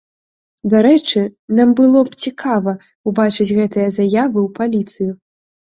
[0.73, 1.21] Дарэчы,
[1.61, 2.71] нам было б цікава
[3.13, 5.11] ўбачыць гэтыя заявы ў паліцыю.